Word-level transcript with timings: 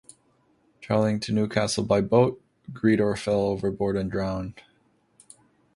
Travelling 0.81 1.19
to 1.19 1.31
Newcastle 1.31 1.83
by 1.83 2.01
boat, 2.01 2.41
Greedor 2.73 3.15
fell 3.19 3.41
overboard 3.41 3.95
and 3.95 4.09
drowned. 4.09 4.63